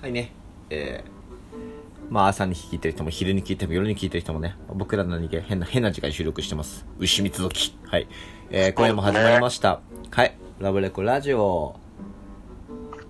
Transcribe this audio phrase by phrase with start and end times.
[0.00, 0.30] はいね。
[0.68, 6.84] えー、まあ朝に聞いてる人も昼に聞いても夜に聞いてる人もね、僕らの何気変な、変な時間に収録してます。
[6.98, 7.78] 牛蜜時。
[7.86, 8.06] はい。
[8.50, 9.80] えー、今夜も始まりました。
[10.10, 10.36] はい。
[10.60, 11.76] ラブレコラジオ。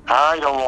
[0.05, 0.61] はい、どうも、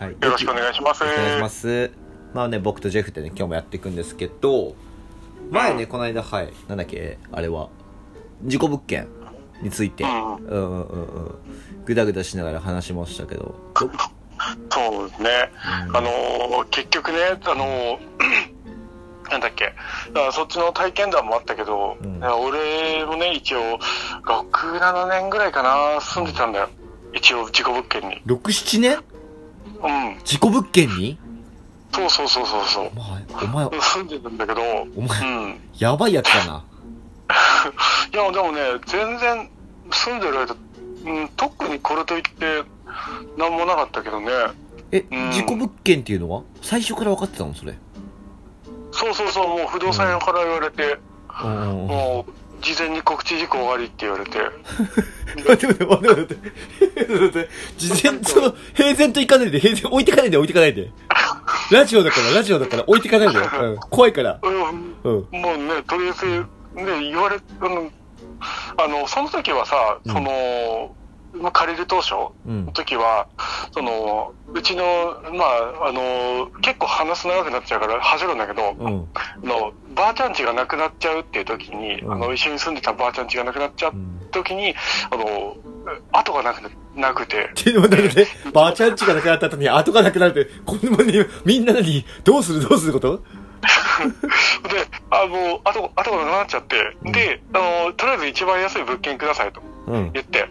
[0.00, 1.04] はいよろしくお願いします。
[1.04, 1.92] お願いします。
[2.34, 4.74] まあね、僕とジェフってね、今日もやっていくんですけど、
[5.52, 7.68] 前ね、この間、はい、なんだっけ、あれは、
[8.44, 9.06] 事故物件
[9.62, 11.34] について、うんうんうんうんうん、
[11.84, 13.54] ぐだぐだしながら話しましたけど、
[14.70, 15.30] そうですね。
[15.88, 17.98] うんあのー結局ね、あのー
[19.30, 19.72] なんだっけ、
[20.32, 23.78] そっちの体験談もあったけど、うん俺もね、一応、
[24.24, 26.68] 6、7年ぐらいかな、住んでたんだよ。
[27.14, 28.20] 一応、事故物件に。
[28.26, 29.04] 6、7年？
[29.82, 30.18] うん。
[30.24, 31.16] 事故物件に？
[31.92, 33.46] そうそうそうそうそうお。
[33.46, 34.62] 前、お前、 住んでるんだけど、
[34.96, 35.60] お前うん。
[35.78, 36.64] やばいやつだな。
[38.12, 39.48] いや、でもね、全然
[39.92, 40.56] 住んでる間、
[41.06, 42.62] うん、特にこれといって、
[43.36, 44.28] なんもなかったけどね。
[44.92, 46.42] え、うん事故物件っていうのは？
[46.62, 47.74] 最初から分かってたのそれ。
[48.92, 50.98] そうそうそう、もう不動産屋から言われて、
[51.44, 51.86] うん。
[51.86, 52.32] もう、
[52.62, 54.38] 事前に告知事項終わりって言われて、
[55.48, 56.34] 待って待って待って待って。
[57.12, 60.90] 待って事前、その、平然と行かないで、平然、置いてかないで、置いてかないで。
[61.70, 63.38] ラジオだから、ラジオだから、置いてかないで。
[63.38, 63.42] う
[63.74, 64.40] ん、怖いから。
[64.42, 65.28] うん、うん。
[65.30, 66.44] もうね、とりあえず、ね、
[67.10, 67.90] 言われ、あの、
[68.76, 70.94] あのその時はさ、うんその、
[71.32, 72.14] まあ借りる当初
[72.46, 72.72] うんの。
[72.72, 73.26] 時は、
[73.72, 74.84] その、うちの、
[75.32, 75.44] ま
[75.84, 79.08] あ、あの、結構話す長くなっちゃうから走るんだけど、うん。
[79.14, 84.20] あの、ばあちゃん家がなくなっちゃうっていう時に、うんあの、一緒に住んでたばあちゃん家がなくなっちゃううん。
[84.32, 84.74] 時に、
[85.10, 85.56] あの、
[86.12, 86.62] 後がなく
[86.96, 91.12] なくて、って待って、ばあちゃんちがなくなった後に後がなくなるって、この場に、
[91.44, 93.22] みんなに、どうするどうすること？
[93.60, 100.12] で、あの、あと、あとがなくなっちゃって、うんで、あの、とりあえず一番安い物件くださいとうん。
[100.12, 100.48] 言って、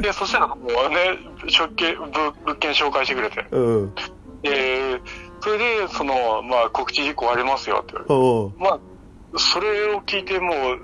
[0.00, 2.10] で、そしたらもうね、食券、物
[2.44, 3.94] 物件紹介してくれて、うん。
[4.42, 5.00] で、
[5.40, 10.80] それで、その、まあ、告知事項ありますよって言われまあ、それを聞いてもう、う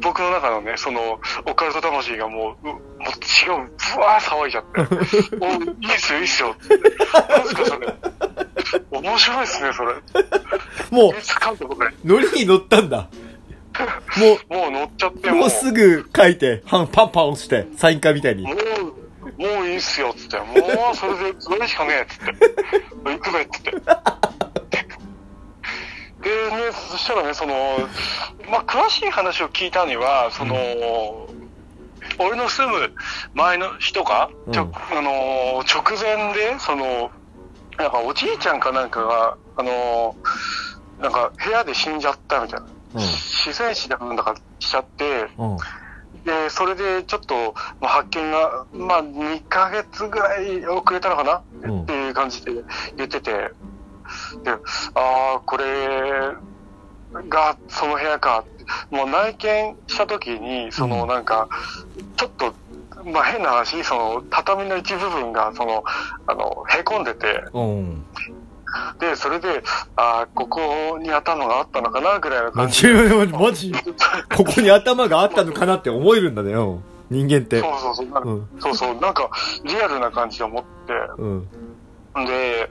[0.00, 2.80] 僕の中のね、その、オカルト魂がもう、うもう
[3.20, 3.62] 血がぶ
[4.00, 6.76] わー騒いじゃって、 おいいっすよ、いいっすよって。
[7.32, 7.94] なんすか、それ。
[8.90, 9.94] 面白いっすね、それ。
[10.90, 11.10] も。
[11.10, 11.14] う、
[12.04, 13.08] ノリに乗ったんだ。
[14.16, 18.52] ももう乗っちゃって、う、もうすぐ書いて、パンパン押して、サイン会みたいにも。
[18.52, 18.56] う、
[19.42, 20.38] もういいっすよ、つって。
[20.38, 20.44] も
[20.92, 22.32] う、それで、それしかねえ、つって。
[23.10, 23.70] 行くべ、つって。
[26.24, 27.54] でね、そしたらね、その、
[28.50, 30.54] まあ、詳しい話を聞いたには、その、
[32.18, 32.92] 俺の住む
[33.34, 34.62] 前の人が、うんあ
[35.02, 37.10] の、直前で、その、
[37.76, 40.16] なんかおじいちゃんかなんかが、あの、
[41.00, 42.66] なんか部屋で死んじゃったみたいな。
[43.00, 45.28] 自然死だなんだかしちゃって、
[46.24, 51.36] で、それでちょっと、発見が、まあ、2ヶ月ぐらい遅れたのかな、
[51.82, 52.52] っていう感じで
[52.96, 54.50] 言ってて、で、
[54.94, 55.64] ああ、これ
[57.28, 58.44] がその部屋か。
[58.90, 61.48] もう内見した時に、そのなんか、
[62.16, 62.54] ちょっと、
[63.04, 65.84] まあ変な話、その畳の一部分が、その、
[66.26, 67.44] あの、へこんでて、
[68.98, 69.62] で、それで、
[69.96, 73.72] ああ、ここに頭があったのかな、ぐらいの感じマジ、マジ、
[74.36, 77.60] ここに頭があったのかなって思えるんだね、うん人間って。
[77.60, 78.48] そうそうそう、なんかうん。
[78.60, 79.30] そうそう、なんか、
[79.64, 81.48] リアルな感じで思って、うん。
[82.26, 82.70] で、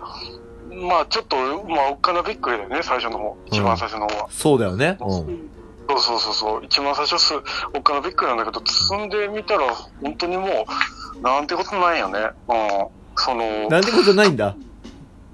[0.87, 3.37] まあちょっと、まあおっかなびっくりだよね、最初の方。
[3.45, 4.27] 一番最初の方は。
[4.29, 4.97] そうだよね。
[4.99, 5.49] うん。
[5.87, 6.65] そうそうそうそう。
[6.65, 7.33] 一番最初す、
[7.73, 10.65] おっかなびっくりなんだけど、積んでみたら、本当にも
[11.17, 12.19] う、なんてことないよね。
[12.47, 12.87] うん。
[13.15, 14.55] その、なんてことないんだ。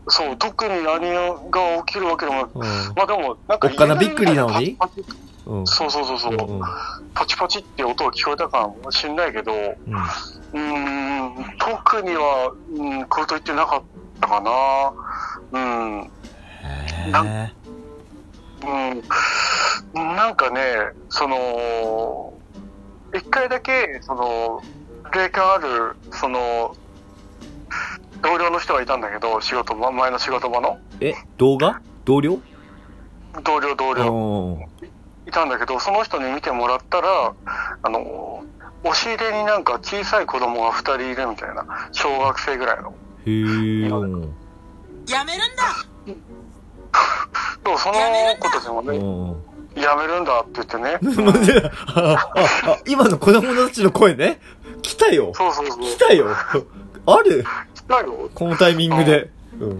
[0.07, 1.11] そう、特に何
[1.51, 2.63] が起きるわけでもなく、うん。
[2.95, 4.77] まあでも、なんか、おっかなびっくりなのに？
[5.65, 6.61] そうそうそうそう、うん。
[7.13, 13.83] パチパチって音が聞こえたかもしんないけど、うーん、特には、うん、これと言ってなかっ
[14.21, 14.91] たかな。
[15.51, 16.11] うん。
[17.11, 17.53] なへ
[18.61, 20.61] うん、なんかね、
[21.09, 22.33] その、
[23.15, 24.61] 一回だけ、その、
[25.13, 26.75] 霊感ある、その、
[28.21, 31.81] 同僚の人がいたんだけど、仕事場、前の仕事場の、え、動画？
[32.05, 32.39] 同僚？
[33.43, 34.89] 同僚同僚、うん。
[35.27, 37.33] いたんだけど、その人に見てもらったら、
[37.83, 38.43] あの、
[38.83, 42.93] 押し入れになんか小さい子供が二人いるみたいな、小学生ぐらいの。
[43.25, 43.89] へえ。
[43.89, 44.35] うん。
[45.07, 45.63] やめるんだ
[47.65, 47.95] そうその
[48.39, 49.81] 子たちもね、うん。
[49.81, 50.99] やめるんだって言ってね。
[52.87, 54.39] 今の子供たちの声ね。
[54.81, 55.31] 来たよ。
[55.35, 55.79] そうそうそう。
[55.81, 56.27] 来たよ。
[57.05, 57.43] ある
[57.89, 59.31] 来たよこのタイミングで。
[59.59, 59.71] うん。
[59.71, 59.73] っ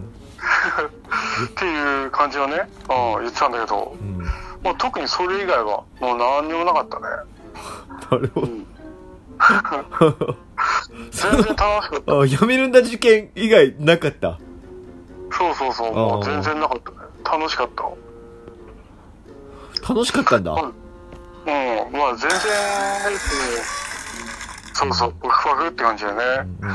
[1.55, 4.17] ていう感じはね、うん、言ってたんだけど、うん。
[4.63, 7.05] もう特にそれ以外はもう何にもなかったね。
[8.09, 8.65] なるほうん
[11.11, 11.99] 全然楽しかった。
[12.11, 12.21] ど。
[12.21, 14.39] あ、やめるんだ事件以外なかった？
[15.31, 16.97] そうそうそう、もう全然なかったね。
[17.23, 17.83] 楽しかった。
[19.93, 20.51] 楽しかったんだ。
[20.51, 20.57] うん、
[21.93, 22.39] まあ全然、
[24.73, 26.23] そうそう、ワクワクって感じだね。
[26.61, 26.69] うん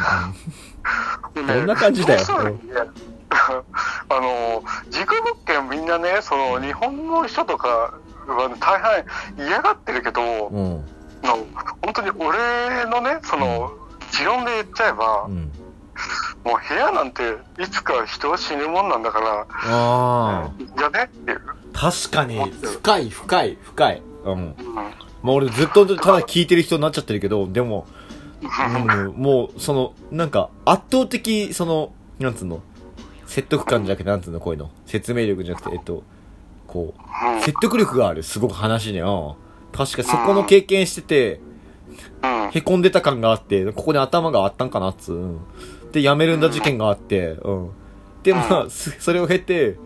[1.35, 2.21] どんな感じだよ
[4.09, 7.95] あの、事故物件みんなね、その、日本の人とか
[8.27, 8.81] は、ね、大
[9.37, 10.85] 変嫌がってるけど、うん。
[11.83, 13.73] 本当に俺のね、その、
[14.13, 15.51] 持論で言っちゃえば、うん。
[16.45, 17.23] もう部屋なんて
[17.59, 21.41] いつか人は死ぬもんなんだから、あじゃねっていう。
[21.75, 21.91] あ。
[21.93, 24.03] 確かに、深い、深い、深い。
[24.25, 24.33] うん。
[24.33, 24.55] うん
[25.25, 27.87] まあ俺ずっとただ聞いてる人になっちゃってるけど、でも、
[28.45, 32.61] うん、もう、その、なんか、圧倒的、その、なんつうの、
[33.27, 34.71] 説得感じゃなくて、なんつうの、こういうの。
[34.87, 36.03] 説明力じゃなくて、えっと、
[36.67, 39.01] こう、説得力がある、すごく話ね。
[39.01, 39.35] うん。
[39.73, 41.41] 確かそこの経験してて、
[42.23, 42.51] うん。
[42.51, 45.17] へこんでた感があって、ここに頭があったんかなっつう。
[45.17, 45.41] うん
[45.93, 47.71] で、辞めるんだ事件があって、うん。
[48.25, 49.77] で、まあ、すそれを経て、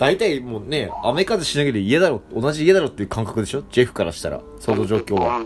[0.00, 3.62] 大体もうね、雨風しなげで家だろ、同じ家だろっていう感覚でしょ？
[3.70, 5.44] ジェフからしたら、その状況は。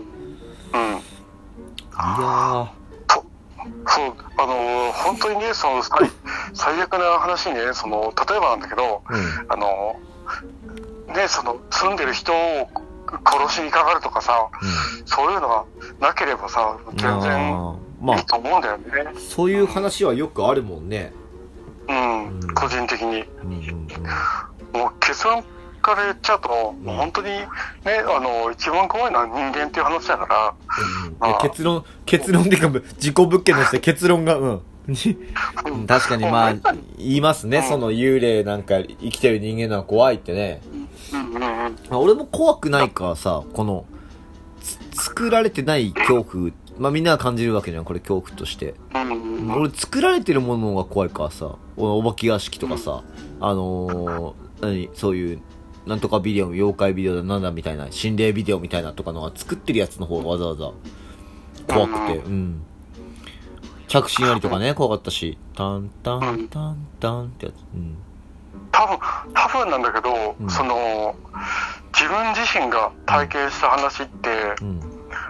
[1.97, 2.13] うん。
[2.13, 2.21] うん。
[2.21, 2.71] いや
[3.09, 6.09] そう、あのー本当にね、その最
[6.53, 9.51] 最悪な話にね、その例えばなんだけど、ー、うん。
[9.51, 12.69] あのーね、その住んでる人を
[13.25, 14.49] 殺しにかかるとかさ、
[15.05, 15.65] そういうのが
[15.99, 18.85] なければさ、全然まあいいと思うんだよね。
[19.17, 21.13] そういう話はよくあるもんね。
[21.87, 23.23] うん、うん個人的に。
[23.43, 23.87] うんうん
[24.73, 24.79] うん。
[24.79, 25.43] もう結論
[25.87, 27.45] から言っちゃうと、もう本当にね、
[27.85, 30.53] あの、一番怖いのは人間っていう話だから、
[31.23, 31.33] うん。
[31.33, 34.49] うん、結論、結論っていうか、事故物件のして結論が、うん。
[34.49, 34.51] う
[35.77, 35.87] ん。
[35.87, 36.53] 確かにまあ、
[36.97, 37.63] 言いますね、うん。
[37.63, 40.61] その幽霊なんか生きてる人間のは怖いってね。
[41.89, 43.85] あ、俺も怖くないからさ、この、
[44.61, 48.75] つ作られてない恐怖、まあみんなが感じるわけじゃん、これ恐怖として。
[48.93, 53.03] 俺作られてるものが怖いからさ、おお化け屋敷とかさ、
[53.39, 55.41] あのー、何、そういう、
[55.87, 60.71] なんとかビデオ、妖怪ビデオだなんだみたいな、心霊ビデオみたいなとかのが作ってるやつの方がわざわざ
[61.73, 62.63] 怖くて、うん。
[63.87, 67.55] 着信ありとかね、怖かったし、タンタンタンタンってやつ。
[67.73, 67.97] うん。
[68.71, 68.99] 多分、
[69.33, 71.15] 多分なんだけど、うんその、
[71.93, 74.29] 自分自身が体験した話って、
[74.61, 74.81] うん。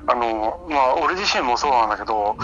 [0.07, 2.35] あの、まあ、俺自身もそうなんだけど、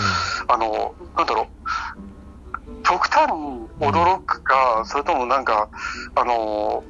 [0.48, 5.70] あの、なんだろう、極端に驚くか、それともなんか、
[6.16, 6.84] あの、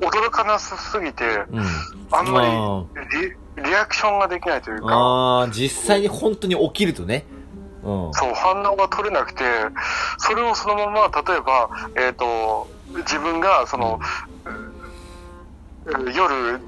[0.00, 1.58] 驚かなさすぎて、うん。
[1.58, 1.66] うん。
[2.10, 3.20] あんままり
[3.56, 7.26] リリアクションができないというか、ああー、実際に本当に起きるとね。
[7.82, 8.10] うん。
[8.12, 9.44] そう、反応が取れなくて、
[10.18, 12.68] それをそのまま、例えば、えっ、と、
[12.98, 14.00] 自分が、その、
[16.14, 16.60] 夜、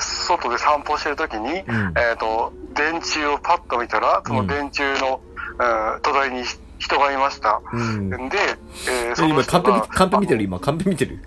[0.00, 5.20] 外で散歩してるときに、うんえっ、と、電柱をパッと見たら、その電柱の、
[5.58, 6.44] うん、土台に
[6.78, 7.60] 人がいました。
[7.72, 8.10] うん。
[8.10, 8.38] で、
[8.88, 10.42] えー、その人がカンペ見、カンペ見てる？
[10.42, 11.18] 今、カンペ見てる？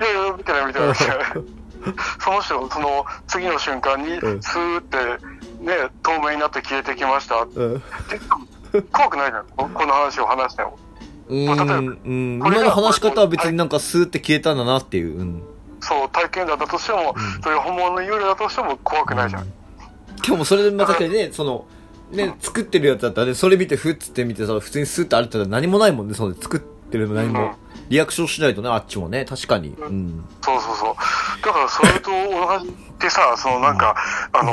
[0.00, 1.18] いやいや、見てない見てない見てない。
[2.20, 4.96] その人、その次の瞬間に、うんスーって、
[5.62, 7.46] ね、透明になって消えてきました。
[7.54, 7.82] うん。
[8.92, 10.78] 怖くないじゃん、ここの話を話しても。
[11.28, 15.18] うん、ん、今の話し方は別になんかスーって消えたんだなっていう。
[15.18, 15.42] うん。
[15.80, 19.46] そう、体験談だとしても、うんそれが本物の幽霊だとしても怖くないじゃん。
[20.26, 21.66] 今日もそれでまたね、その、
[22.10, 26.60] ね、作ってるやつだったらね、それ見てふっつって見てさ、普通にスーって歩いたら何もないもんね、その作っ
[26.94, 27.52] てるの何もうん。
[27.88, 29.70] リアクションしないとね、あっちもね、確かに。
[29.70, 30.24] うん。
[30.40, 30.94] そうそうそう。
[31.44, 33.96] だからそれと同じでさ、そのなんか、
[34.32, 34.52] あの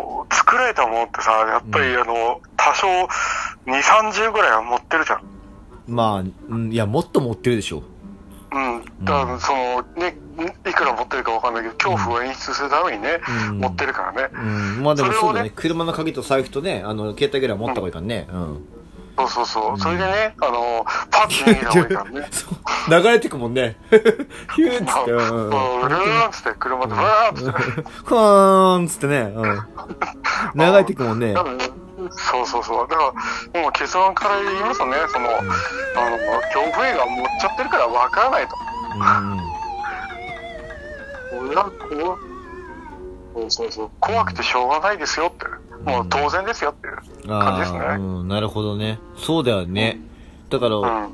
[0.00, 2.86] ー作られたものってさ、やっぱりあの、多少
[3.66, 5.22] 2、30ぐらいは持ってるじゃん。
[5.86, 7.82] まあ、うん、いや、もっと持ってるでしょ。
[8.52, 8.84] うん。
[9.04, 10.16] だからその、ね、
[10.68, 14.28] いくら持ってるかわかんないけど、恐怖を演出するためにね、うん持ってるからね。
[14.32, 14.82] うん。
[14.82, 15.50] まあでもそうだね。
[15.54, 18.28] 車の鍵と財布とね、あの、携帯ぐらい持った方がいいからね。
[18.32, 18.66] うん。
[19.16, 19.78] そうそうそう。
[19.78, 22.28] それでね、あの、パッと逃げた方がいいからね。
[22.90, 23.76] 流れてくもんね。
[24.56, 25.12] ヒューっつって。
[25.12, 27.58] うーンっつって、車で、ブーンっつって。
[28.04, 29.32] ふわーんっつってね。
[29.34, 29.62] うん。
[30.54, 31.34] 流れてくもんね。
[32.10, 32.88] そうそうそう。
[32.88, 33.12] だか
[33.54, 35.32] ら、もう結論から言いますとね、その、あ
[36.10, 36.18] の、
[36.52, 38.56] 恐怖映画持っちゃってるからわからないと。
[41.32, 41.44] うん。
[41.46, 41.70] 俺は
[43.34, 43.90] そうそうそう。
[44.00, 45.46] 怖くてしょうがないですよって。
[45.84, 47.78] もう当然ですよっていう感じですね。
[47.98, 48.98] うん、なるほどね。
[49.16, 50.00] そうだよね。
[50.50, 51.08] だから、だか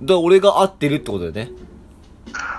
[0.00, 0.06] うん。
[0.06, 1.50] ら俺が合ってるってことだよね。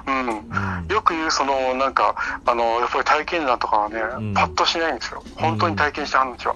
[0.07, 0.27] うん。
[0.27, 0.88] うん。
[0.89, 2.15] よく言う、その、なんか、
[2.46, 5.24] あの、やっぱり体験談とかはね、うんパッとしないんですよ。
[5.36, 6.55] 本当に体験した話は。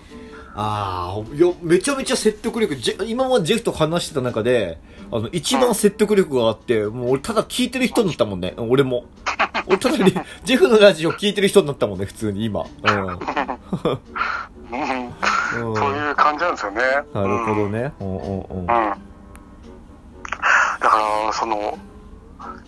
[0.56, 4.80] ああ、よ、めちゃめちゃ説得力、ジェ今までジェフと話してた中で、
[5.12, 8.54] あの、一番説得力があって、もう俺ただ聞いてる人になったもんね。
[8.58, 9.06] 俺も。
[9.68, 10.12] 俺ただに、
[10.44, 12.62] ジェフのラジオ聞いてる人になったもんね、普通に今。
[12.62, 12.68] うん。
[12.84, 12.92] そ
[15.92, 16.82] ういう感じなんですよね。
[17.14, 17.94] なるほどね。
[18.00, 18.60] うんうんうん。
[18.62, 18.68] うん。
[18.68, 18.98] だか
[20.80, 20.90] ら、
[21.34, 21.78] その、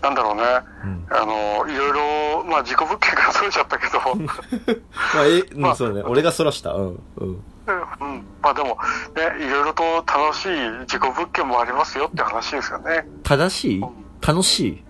[0.02, 0.44] なんだろうね、
[0.84, 1.08] うん。
[1.10, 4.00] あの、いろいろ、まあ、事故物件からそれちゃったけど、
[5.16, 6.04] まあ、え、うん、まあそうだね。
[6.06, 6.74] 俺がそらした。
[6.74, 7.00] うん。
[7.18, 7.26] うん。
[7.26, 7.38] うん、
[8.42, 8.78] まあでも、
[9.16, 10.50] ね、いろいろと楽しい
[10.86, 13.08] 事故物件もありますよって話ですよね。
[13.24, 13.84] 正しい？
[14.26, 14.84] 楽しい？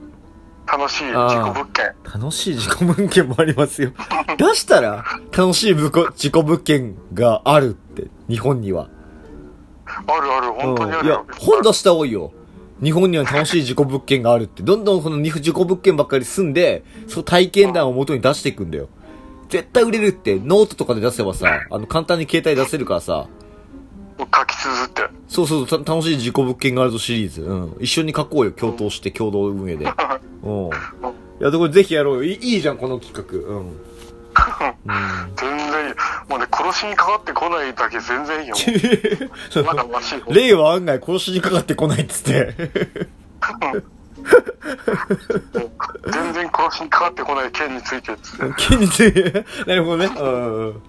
[0.65, 1.93] 楽しい事故物件。
[2.03, 3.91] 楽しい自己物件もありますよ。
[4.37, 5.03] 出したら、
[5.35, 8.87] 楽しい自己物件があるって、日本には。
[9.85, 12.31] あるある、本当にあうんいや本出した方がいいよ。
[12.81, 14.63] 日本には楽しい自己物件があるって。
[14.63, 18.87] どんどんこの自己物件ばっかり住んで、その体験談を元に出していくんだよ。
[19.49, 23.27] 絶対売れるって、ノートとかで出せばさ、あの、簡単に携帯出せるからさ、
[24.17, 25.01] 書き綴って。
[25.27, 27.41] そうそうそう、た楽しい事故物件があるぞシリーズ。
[27.41, 27.77] うん。
[27.79, 29.87] 一緒に書こうよ、共闘して、共同運営で。
[30.43, 30.67] うん。
[30.67, 30.69] い
[31.39, 32.23] や、でこれぜひやろうよ。
[32.23, 33.23] いいいじゃん、この企画。
[33.37, 33.59] うん。
[33.59, 33.75] うん。
[35.35, 35.93] 全然いい。
[36.29, 38.55] もうね、殺しにかかってこないだけ全然いいよ。
[39.65, 40.21] まだマシ。
[40.27, 42.53] 霊は案外殺しにかかってこないっつって。
[46.11, 48.53] 全然殺しにかかってこない件についてっつって。
[48.57, 50.05] 気について、なるほどね。
[50.17, 50.81] うんうん。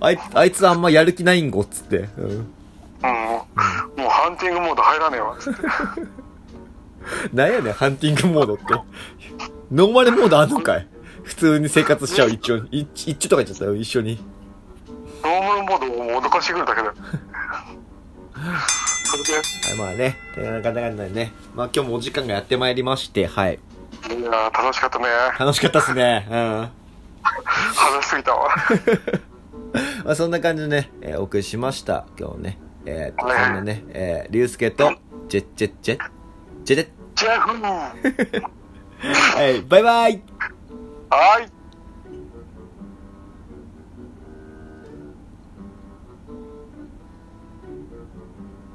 [0.00, 2.08] あいあいつあんまやる気ないんごっつって。
[2.16, 2.24] うん。
[2.24, 5.60] うん、もうハンティングモード入らねえわ、つって。
[7.32, 8.64] なんやねん、ハンティングモードって。
[9.70, 10.88] ノーマルモードあんのかい
[11.22, 12.68] 普通に生活しちゃう、一応に。
[12.70, 14.22] 一一とか言っちゃったよ、一緒に。
[15.22, 16.94] ノーマルモードをもう脅かしてくるだけだよ。
[19.04, 19.40] それで、は
[19.74, 20.16] い、まあね。
[20.34, 21.32] てなかなかでね。
[21.54, 23.58] まあ今日もお時間がやってまいりまして、はい。
[24.08, 25.04] いやー楽しかったね。
[25.38, 26.26] 楽しかったっすね。
[26.30, 26.70] うん。
[27.22, 28.48] 話しすぎたわ。
[30.04, 32.06] まあそんな感じでね、えーお送りしました。
[32.18, 32.58] 今日ね。
[32.84, 34.92] えー、と、はいそんなね、えー、リュウスケと、
[35.28, 36.10] ジェッジェッジェッ、
[36.64, 38.42] ジェッジェッ、ジェフー
[39.36, 40.22] はい、バイバイ。
[41.10, 41.61] はい。